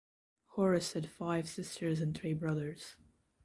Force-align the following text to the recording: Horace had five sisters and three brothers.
Horace 0.55 0.93
had 0.93 1.11
five 1.11 1.47
sisters 1.47 2.01
and 2.01 2.17
three 2.17 2.33
brothers. 2.33 2.95